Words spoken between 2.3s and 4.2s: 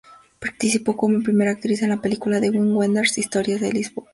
de Wim Wenders "Historias de Lisboa".